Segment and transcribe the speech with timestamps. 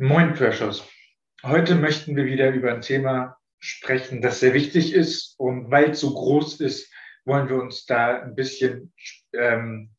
[0.00, 0.88] Moin, Precious.
[1.42, 5.34] Heute möchten wir wieder über ein Thema sprechen, das sehr wichtig ist.
[5.40, 6.88] Und weil es so groß ist,
[7.24, 8.92] wollen wir uns da ein bisschen
[9.32, 9.90] ähm,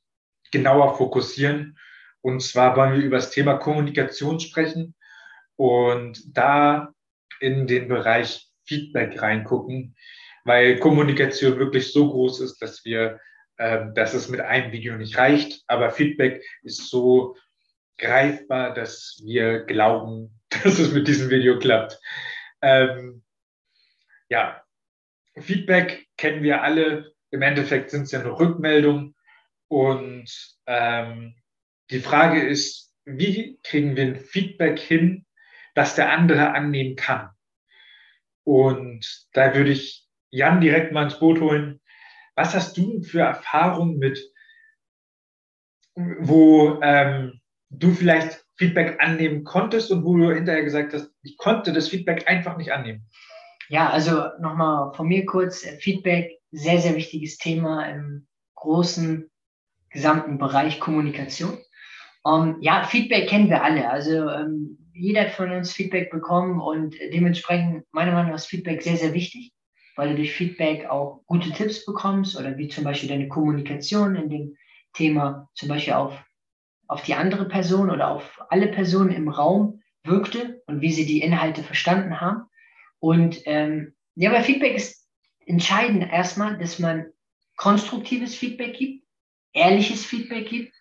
[0.51, 1.77] genauer fokussieren.
[2.21, 4.95] Und zwar wollen wir über das Thema Kommunikation sprechen
[5.57, 6.93] und da
[7.41, 9.97] in den Bereich Feedback reingucken,
[10.45, 13.19] weil Kommunikation wirklich so groß ist, dass wir,
[13.57, 15.61] äh, dass es mit einem Video nicht reicht.
[15.67, 17.35] Aber Feedback ist so
[17.99, 21.99] greifbar, dass wir glauben, dass es mit diesem Video klappt.
[22.61, 23.23] Ähm,
[24.29, 24.63] ja,
[25.37, 27.13] Feedback kennen wir alle.
[27.31, 29.15] Im Endeffekt sind es ja nur Rückmeldungen.
[29.67, 31.35] Und ähm,
[31.91, 35.25] die Frage ist, wie kriegen wir ein Feedback hin,
[35.75, 37.29] das der andere annehmen kann?
[38.43, 41.81] Und da würde ich Jan direkt mal ins Boot holen.
[42.35, 44.19] Was hast du für Erfahrungen mit,
[45.95, 47.38] wo ähm,
[47.69, 52.27] du vielleicht Feedback annehmen konntest und wo du hinterher gesagt hast, ich konnte das Feedback
[52.27, 53.07] einfach nicht annehmen?
[53.69, 59.29] Ja, also nochmal von mir kurz, äh, Feedback, sehr, sehr wichtiges Thema im großen,
[59.91, 61.57] gesamten Bereich Kommunikation.
[62.23, 63.89] Um, ähm, ja, Feedback kennen wir alle.
[63.89, 68.47] Also um, ähm, jeder hat von uns Feedback bekommen und dementsprechend, meiner Meinung nach, ist
[68.47, 69.53] Feedback sehr, sehr wichtig,
[69.95, 74.29] weil du durch Feedback auch gute Tipps bekommst oder wie zum Beispiel deine Kommunikation in
[74.29, 74.57] dem
[74.93, 76.21] Thema zum Beispiel auf
[76.89, 81.21] auf die andere Person oder auf alle Personen im Raum wirkte und wie sie die
[81.21, 82.49] Inhalte verstanden haben.
[82.99, 85.07] Und ähm, ja, bei Feedback ist
[85.45, 87.05] entscheidend erstmal, dass man
[87.55, 89.05] konstruktives Feedback gibt,
[89.53, 90.73] ehrliches Feedback gibt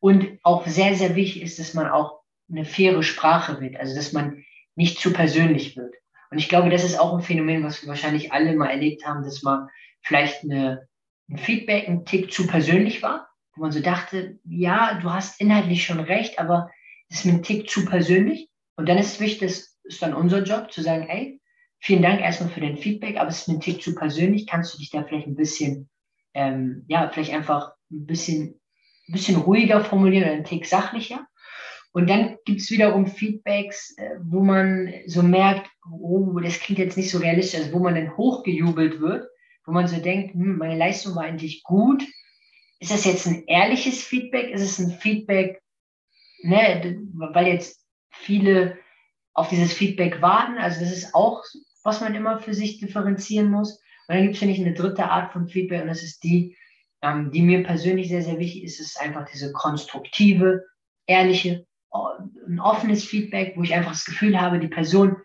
[0.00, 4.12] und auch sehr, sehr wichtig ist, dass man auch eine faire Sprache wird, also dass
[4.12, 4.44] man
[4.74, 5.94] nicht zu persönlich wird.
[6.30, 9.22] Und ich glaube, das ist auch ein Phänomen, was wir wahrscheinlich alle mal erlebt haben,
[9.22, 9.68] dass man
[10.02, 10.88] vielleicht eine,
[11.30, 15.84] ein Feedback ein Tick zu persönlich war wo man so dachte, ja, du hast inhaltlich
[15.84, 16.70] schon recht, aber
[17.08, 18.48] es ist mir ein Tick zu persönlich.
[18.76, 21.40] Und dann ist es wichtig, das ist dann unser Job, zu sagen, ey,
[21.78, 24.46] vielen Dank erstmal für dein Feedback, aber es ist mir ein Tick zu persönlich.
[24.46, 25.88] Kannst du dich da vielleicht ein bisschen,
[26.34, 28.60] ähm, ja, vielleicht einfach ein bisschen,
[29.08, 31.26] ein bisschen ruhiger formulieren oder ein Tick sachlicher?
[31.92, 36.96] Und dann gibt es wiederum Feedbacks, äh, wo man so merkt, oh, das klingt jetzt
[36.96, 39.28] nicht so realistisch, also wo man dann hochgejubelt wird,
[39.64, 42.02] wo man so denkt, hm, meine Leistung war eigentlich gut,
[42.84, 44.50] ist das jetzt ein ehrliches Feedback?
[44.50, 45.62] Ist es ein Feedback,
[46.42, 48.76] ne, weil jetzt viele
[49.32, 50.58] auf dieses Feedback warten?
[50.58, 51.42] Also das ist auch,
[51.82, 53.80] was man immer für sich differenzieren muss.
[54.06, 56.58] Und dann gibt es, finde ich, eine dritte Art von Feedback und das ist die,
[57.00, 60.62] ähm, die mir persönlich sehr, sehr wichtig ist, ist einfach diese konstruktive,
[61.06, 61.64] ehrliche,
[62.46, 65.16] ein offenes Feedback, wo ich einfach das Gefühl habe, die Person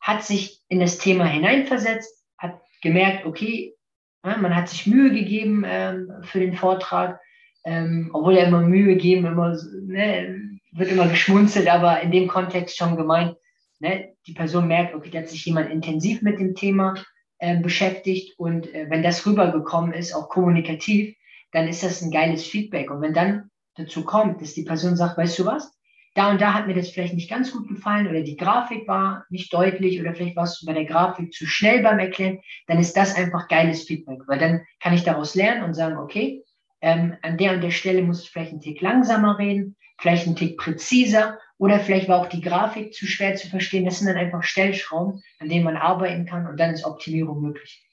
[0.00, 3.74] hat sich in das Thema hineinversetzt, hat gemerkt, okay,
[4.22, 7.20] man hat sich Mühe gegeben ähm, für den Vortrag,
[7.64, 9.56] ähm, obwohl er immer Mühe geben, immer,
[9.86, 13.36] ne, wird immer geschmunzelt, aber in dem Kontext schon gemeint,
[13.78, 16.94] ne, die Person merkt, okay, da hat sich jemand intensiv mit dem Thema
[17.38, 21.14] äh, beschäftigt und äh, wenn das rübergekommen ist, auch kommunikativ,
[21.52, 22.90] dann ist das ein geiles Feedback.
[22.90, 25.77] Und wenn dann dazu kommt, dass die Person sagt, weißt du was,
[26.14, 29.24] da und da hat mir das vielleicht nicht ganz gut gefallen oder die Grafik war
[29.30, 32.96] nicht deutlich oder vielleicht warst du bei der Grafik zu schnell beim Erklären, dann ist
[32.96, 36.42] das einfach geiles Feedback, weil dann kann ich daraus lernen und sagen, okay,
[36.80, 40.36] ähm, an der und der Stelle muss ich vielleicht einen Tick langsamer reden, vielleicht einen
[40.36, 43.84] Tick präziser oder vielleicht war auch die Grafik zu schwer zu verstehen.
[43.84, 47.84] Das sind dann einfach Stellschrauben, an denen man arbeiten kann und dann ist Optimierung möglich.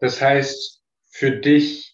[0.00, 1.93] Das heißt, für dich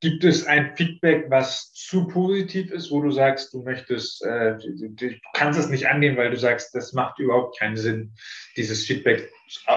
[0.00, 5.14] Gibt es ein Feedback, was zu positiv ist, wo du sagst, du möchtest, äh, du
[5.32, 8.12] kannst es nicht annehmen, weil du sagst, das macht überhaupt keinen Sinn,
[8.56, 9.32] dieses Feedback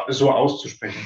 [0.09, 0.99] so auszusprechen?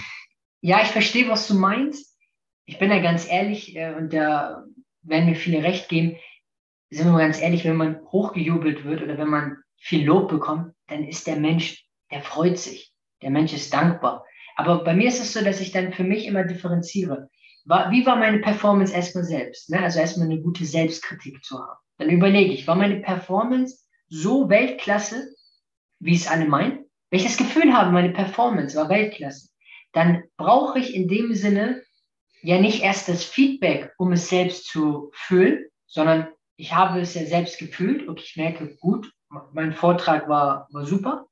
[0.62, 2.18] Ja, ich verstehe, was du meinst.
[2.66, 4.63] Ich bin da ganz ehrlich äh, und da
[5.03, 6.18] werden mir viele recht geben.
[6.90, 11.03] Sind wir ganz ehrlich, wenn man hochgejubelt wird oder wenn man viel Lob bekommt, dann
[11.03, 12.94] ist der Mensch, der freut sich.
[13.22, 14.25] Der Mensch ist dankbar.
[14.56, 17.30] Aber bei mir ist es so, dass ich dann für mich immer differenziere
[17.66, 19.69] war, wie war meine Performance erstmal selbst?
[19.69, 19.81] Ne?
[19.81, 21.79] Also erstmal eine gute Selbstkritik zu haben.
[21.97, 25.34] Dann überlege ich, war meine Performance so Weltklasse,
[26.00, 26.86] wie es alle meinen?
[27.10, 29.50] Wenn ich das Gefühl habe, meine Performance war Weltklasse,
[29.94, 31.83] dann brauche ich in dem Sinne
[32.42, 36.27] ja nicht erst das Feedback, um es selbst zu fühlen, sondern
[36.57, 39.12] ich habe es ja selbst gefühlt und ich merke, gut,
[39.54, 41.27] mein Vortrag war, war super.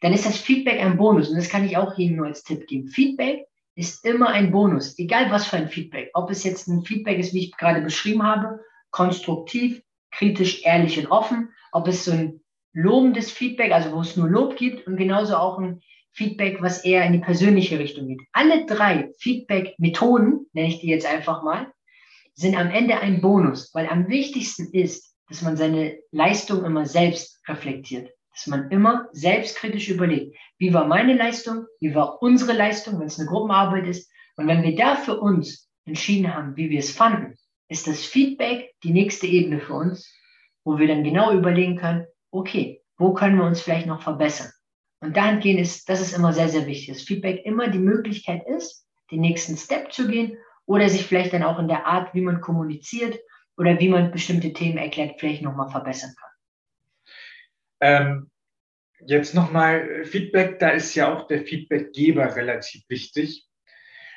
[0.00, 2.66] Dann ist das Feedback ein Bonus und das kann ich auch jedem nur als Tipp
[2.66, 2.88] geben.
[2.88, 6.10] Feedback ist immer ein Bonus, egal was für ein Feedback.
[6.14, 8.60] Ob es jetzt ein Feedback ist, wie ich gerade beschrieben habe,
[8.90, 12.40] konstruktiv, kritisch, ehrlich und offen, ob es so ein
[12.72, 15.80] lobendes Feedback, also wo es nur Lob gibt und genauso auch ein
[16.12, 18.20] Feedback, was eher in die persönliche Richtung geht.
[18.32, 21.72] Alle drei Feedback-Methoden, nenne ich die jetzt einfach mal,
[22.34, 27.40] sind am Ende ein Bonus, weil am wichtigsten ist, dass man seine Leistung immer selbst
[27.48, 28.10] reflektiert.
[28.34, 33.18] Dass man immer selbstkritisch überlegt, wie war meine Leistung, wie war unsere Leistung, wenn es
[33.18, 34.10] eine Gruppenarbeit ist.
[34.36, 37.36] Und wenn wir da für uns entschieden haben, wie wir es fanden,
[37.68, 40.12] ist das Feedback die nächste Ebene für uns,
[40.64, 44.50] wo wir dann genau überlegen können, okay, wo können wir uns vielleicht noch verbessern?
[45.00, 48.86] Und dahingehend ist, das ist immer sehr, sehr wichtig, dass Feedback immer die Möglichkeit ist,
[49.10, 50.36] den nächsten Step zu gehen
[50.66, 53.18] oder sich vielleicht dann auch in der Art, wie man kommuniziert
[53.56, 56.30] oder wie man bestimmte Themen erklärt, vielleicht nochmal verbessern kann.
[57.80, 58.30] Ähm,
[59.06, 63.46] jetzt nochmal Feedback, da ist ja auch der Feedbackgeber relativ wichtig.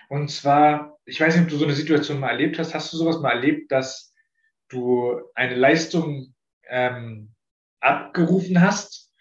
[0.09, 2.74] Und zwar, ich weiß nicht, ob du so eine Situation mal erlebt hast.
[2.74, 4.13] Hast du sowas mal erlebt, dass
[4.69, 6.33] du eine Leistung
[6.69, 7.33] ähm,
[7.80, 9.12] abgerufen hast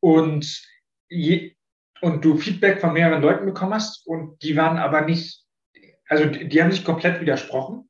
[0.00, 0.62] und,
[1.08, 1.54] je,
[2.00, 5.44] und du Feedback von mehreren Leuten bekommen hast und die waren aber nicht,
[6.08, 7.88] also die haben nicht komplett widersprochen?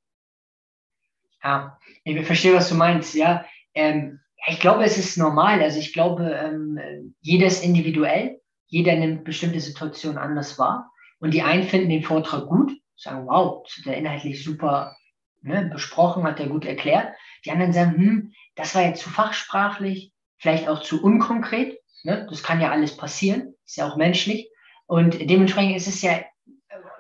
[1.43, 3.15] Ja, ich verstehe, was du meinst.
[3.15, 3.45] Ja,
[3.75, 5.63] ähm, ich glaube, es ist normal.
[5.63, 8.41] Also ich glaube, ähm, jeder ist individuell.
[8.67, 10.91] Jeder nimmt bestimmte Situationen anders wahr.
[11.21, 14.97] Und die einen finden den Vortrag gut, sagen, wow, das hat inhaltlich super
[15.43, 17.15] ne, besprochen, hat er gut erklärt.
[17.45, 21.79] Die anderen sagen, hm, das war jetzt zu fachsprachlich, vielleicht auch zu unkonkret.
[22.03, 22.27] Ne?
[22.29, 24.51] Das kann ja alles passieren, ist ja auch menschlich.
[24.87, 26.21] Und dementsprechend ist es ja,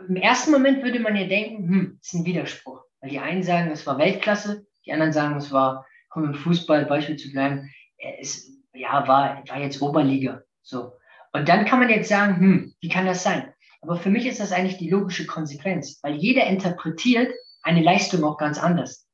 [0.09, 2.81] im ersten Moment würde man ja denken, hm, ist ein Widerspruch.
[3.01, 6.87] Weil die einen sagen, es war Weltklasse, die anderen sagen, es war, um im Fußball
[6.87, 7.71] Beispiel zu bleiben,
[8.21, 10.43] es ja, war, war jetzt Oberliga.
[10.63, 10.93] So.
[11.33, 13.53] Und dann kann man jetzt sagen, hm, wie kann das sein?
[13.81, 17.33] Aber für mich ist das eigentlich die logische Konsequenz, weil jeder interpretiert
[17.63, 19.09] eine Leistung auch ganz anders.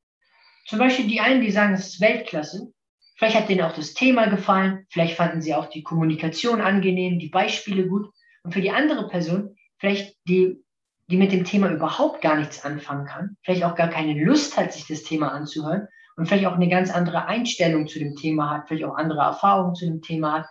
[0.67, 2.71] Zum Beispiel die einen, die sagen, es ist Weltklasse.
[3.17, 4.85] Vielleicht hat denen auch das Thema gefallen.
[4.89, 8.11] Vielleicht fanden sie auch die Kommunikation angenehm, die Beispiele gut.
[8.43, 10.63] Und für die andere Person, vielleicht die,
[11.07, 14.71] die mit dem Thema überhaupt gar nichts anfangen kann, vielleicht auch gar keine Lust hat,
[14.71, 15.87] sich das Thema anzuhören
[16.19, 19.73] und vielleicht auch eine ganz andere Einstellung zu dem Thema hat, vielleicht auch andere Erfahrungen
[19.73, 20.47] zu dem Thema hat,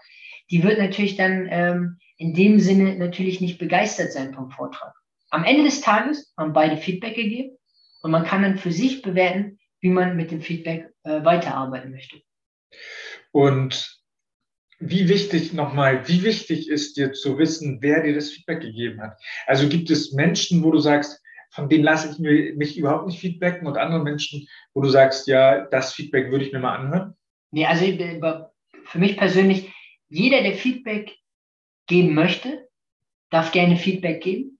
[0.51, 4.95] die wird natürlich dann ähm, in dem Sinne natürlich nicht begeistert sein vom Vortrag.
[5.29, 7.59] Am Ende des Tages haben beide Feedback gegeben
[8.01, 12.17] und man kann dann für sich bewerten, wie man mit dem Feedback äh, weiterarbeiten möchte.
[13.31, 14.01] Und
[14.79, 19.21] wie wichtig nochmal, wie wichtig ist dir zu wissen, wer dir das Feedback gegeben hat?
[19.47, 23.21] Also gibt es Menschen, wo du sagst, von denen lasse ich mir, mich überhaupt nicht
[23.21, 27.15] feedbacken und andere Menschen, wo du sagst, ja, das Feedback würde ich mir mal anhören?
[27.51, 27.85] Nee, also
[28.85, 29.73] für mich persönlich,
[30.09, 31.17] jeder, der Feedback
[31.87, 32.69] geben möchte,
[33.31, 34.59] darf gerne Feedback geben.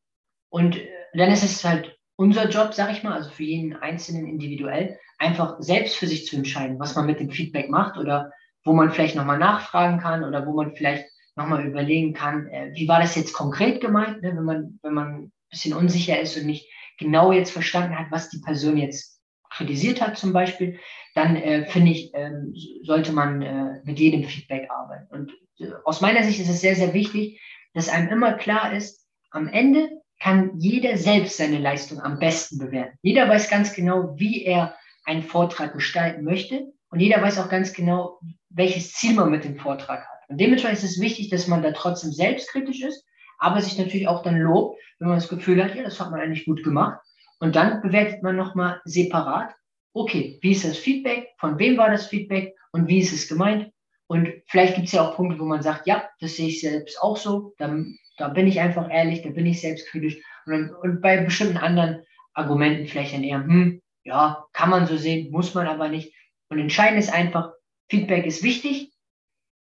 [0.51, 4.27] Und äh, dann ist es halt unser Job, sag ich mal, also für jeden Einzelnen
[4.27, 8.33] individuell, einfach selbst für sich zu entscheiden, was man mit dem Feedback macht oder
[8.65, 11.07] wo man vielleicht nochmal nachfragen kann oder wo man vielleicht
[11.37, 14.37] nochmal überlegen kann, äh, wie war das jetzt konkret gemeint, ne?
[14.37, 18.29] wenn, man, wenn man ein bisschen unsicher ist und nicht genau jetzt verstanden hat, was
[18.31, 20.79] die Person jetzt kritisiert hat zum Beispiel,
[21.15, 25.07] dann äh, finde ich, ähm, sollte man äh, mit jedem Feedback arbeiten.
[25.11, 27.41] Und äh, aus meiner Sicht ist es sehr, sehr wichtig,
[27.75, 29.91] dass einem immer klar ist, am Ende
[30.21, 32.99] kann jeder selbst seine Leistung am besten bewerten.
[33.03, 37.73] Jeder weiß ganz genau, wie er einen Vortrag gestalten möchte und jeder weiß auch ganz
[37.73, 38.19] genau,
[38.51, 40.29] welches Ziel man mit dem Vortrag hat.
[40.29, 43.05] Und dementsprechend ist es wichtig, dass man da trotzdem selbstkritisch ist,
[43.39, 46.21] aber sich natürlich auch dann lobt, wenn man das Gefühl hat, ja, das hat man
[46.21, 47.01] eigentlich gut gemacht.
[47.41, 49.55] Und dann bewertet man nochmal separat,
[49.93, 53.73] okay, wie ist das Feedback, von wem war das Feedback und wie ist es gemeint?
[54.09, 57.01] Und vielleicht gibt es ja auch Punkte, wo man sagt, ja, das sehe ich selbst
[57.03, 60.19] auch so, dann da bin ich einfach ehrlich, da bin ich selbstkritisch.
[60.45, 62.05] Und, und bei bestimmten anderen
[62.35, 66.13] Argumenten vielleicht dann eher, hm, ja, kann man so sehen, muss man aber nicht.
[66.49, 67.53] Und entscheidend ist einfach,
[67.89, 68.93] Feedback ist wichtig.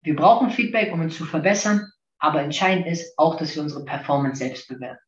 [0.01, 1.91] Wir brauchen Feedback, um uns zu verbessern.
[2.19, 5.01] Aber entscheidend ist auch, dass wir unsere Performance selbst bewerten.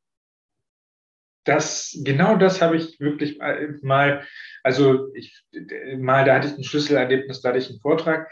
[1.45, 3.39] Das, genau das habe ich wirklich
[3.81, 4.23] mal,
[4.61, 5.43] also ich,
[5.97, 8.29] mal, da hatte ich ein Schlüsselerlebnis, da hatte ich einen Vortrag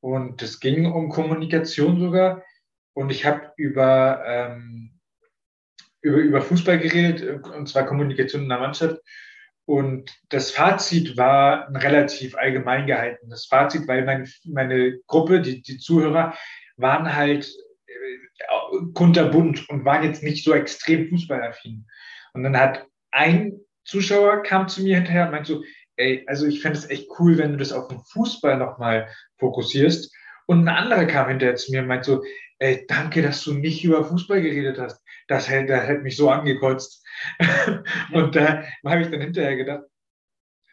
[0.00, 2.42] und es ging um Kommunikation sogar.
[2.94, 5.00] Und ich habe über, ähm,
[6.00, 8.98] über, über Fußball geredet, und zwar Kommunikation in der Mannschaft.
[9.66, 13.30] Und das Fazit war relativ allgemein gehalten.
[13.30, 16.34] Das Fazit, weil meine, meine Gruppe, die, die Zuhörer,
[16.76, 17.50] waren halt
[18.94, 21.86] kunterbunt und waren jetzt nicht so extrem fußballaffin.
[22.32, 25.64] Und dann hat ein Zuschauer kam zu mir hinterher und meinte so,
[25.96, 29.08] ey, also ich fände es echt cool, wenn du das auf den Fußball nochmal
[29.38, 30.12] fokussierst.
[30.46, 32.22] Und ein anderer kam hinterher zu mir und meinte so,
[32.58, 35.02] ey, danke, dass du nicht über Fußball geredet hast.
[35.28, 37.04] Das hätte, das hätte mich so angekotzt.
[38.12, 39.84] und da habe ich dann hinterher gedacht,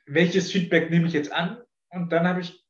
[0.08, 1.62] welches Feedback nehme ich jetzt an?
[1.90, 2.61] Und dann habe ich,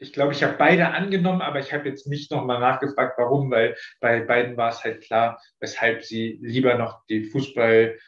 [0.00, 3.76] ich glaube, ich habe beide angenommen, aber ich habe jetzt nicht nochmal nachgefragt, warum, weil
[4.00, 7.98] bei beiden war es halt klar, weshalb sie lieber noch die Fußball,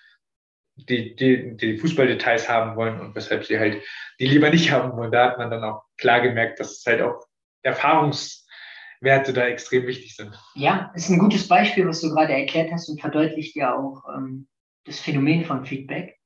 [0.77, 3.83] die, die, die Fußballdetails haben wollen und weshalb sie halt
[4.19, 5.13] die lieber nicht haben wollen.
[5.13, 7.27] Da hat man dann auch klar gemerkt, dass es halt auch
[7.63, 8.47] Erfahrungs
[9.03, 10.33] Werte da extrem wichtig sind.
[10.55, 14.49] Ja, ist ein gutes Beispiel, was du gerade erklärt hast und verdeutlicht ja auch ähm,
[14.85, 16.19] das Phänomen von Feedback.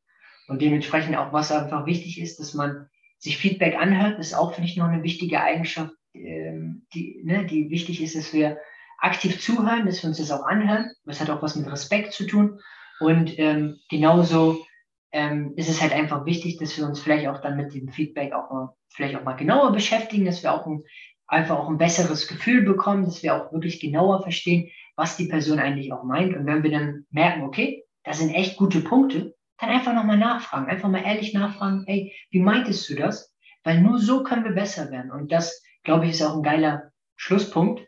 [0.46, 4.68] Und dementsprechend auch, was einfach wichtig ist, dass man sich Feedback anhört, ist auch, finde
[4.68, 8.58] ich, noch eine wichtige Eigenschaft, ähm, die, ne, die wichtig ist, dass wir
[8.98, 10.90] aktiv zuhören, dass wir uns das auch anhören.
[11.04, 12.60] Das hat auch was mit Respekt zu tun.
[13.00, 14.64] Und ähm, genauso
[15.12, 18.32] ähm, ist es halt einfach wichtig, dass wir uns vielleicht auch dann mit dem Feedback
[18.32, 20.82] auch mal, vielleicht auch mal genauer beschäftigen, dass wir auch ein,
[21.26, 25.58] einfach auch ein besseres Gefühl bekommen, dass wir auch wirklich genauer verstehen, was die Person
[25.58, 26.34] eigentlich auch meint.
[26.34, 30.68] Und wenn wir dann merken, okay, das sind echt gute Punkte, dann einfach nochmal nachfragen,
[30.68, 33.32] einfach mal ehrlich nachfragen, ey, wie meintest du das?
[33.64, 35.10] Weil nur so können wir besser werden.
[35.10, 37.86] Und das, glaube ich, ist auch ein geiler Schlusspunkt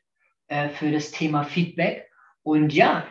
[0.48, 2.08] äh, für das Thema Feedback.
[2.42, 3.06] Und ja,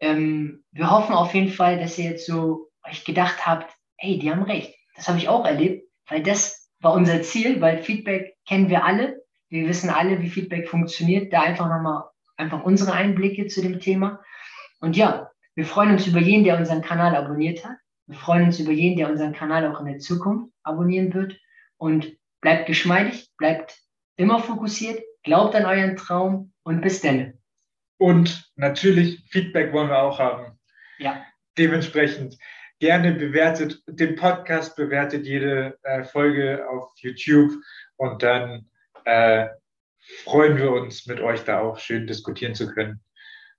[0.00, 4.30] ähm, wir hoffen auf jeden Fall, dass ihr jetzt so euch gedacht habt, ey, die
[4.30, 4.74] haben recht.
[4.94, 9.22] Das habe ich auch erlebt, weil das war unser Ziel, weil Feedback kennen wir alle.
[9.48, 11.32] Wir wissen alle, wie Feedback funktioniert.
[11.32, 12.04] Da einfach nochmal
[12.36, 14.20] einfach unsere Einblicke zu dem Thema.
[14.80, 17.76] Und ja, wir freuen uns über jeden, der unseren Kanal abonniert hat.
[18.06, 21.38] Wir freuen uns über jeden, der unseren Kanal auch in der Zukunft abonnieren wird.
[21.78, 23.78] Und bleibt geschmeidig, bleibt
[24.16, 27.34] immer fokussiert, glaubt an euren Traum und bis dann.
[27.98, 30.58] Und natürlich Feedback wollen wir auch haben.
[30.98, 31.24] Ja.
[31.58, 32.38] Dementsprechend
[32.78, 37.52] gerne bewertet den Podcast, bewertet jede äh, Folge auf YouTube
[37.96, 38.68] und dann
[39.04, 39.48] äh,
[40.24, 43.00] freuen wir uns, mit euch da auch schön diskutieren zu können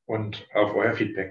[0.05, 1.25] und auf euer Feedback.